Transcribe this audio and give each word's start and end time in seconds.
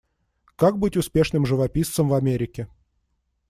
Как 0.55 0.79
быть 0.79 0.97
успешным 0.97 1.45
живописцем 1.45 2.09
в 2.09 2.15
Америке. 2.15 2.67